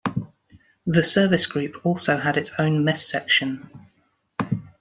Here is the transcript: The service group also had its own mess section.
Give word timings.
The 0.83 1.03
service 1.03 1.45
group 1.45 1.85
also 1.85 2.17
had 2.17 2.35
its 2.35 2.53
own 2.59 2.83
mess 2.83 3.05
section. 3.05 3.69